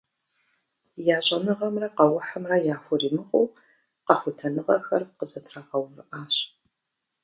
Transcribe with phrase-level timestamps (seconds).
[1.15, 3.53] Я щӀэныгъэмрэ къэухьымрэ яхуримыкъуу
[4.05, 6.35] къэхутэныгъэхэр къызэтрагъэувыӀащ.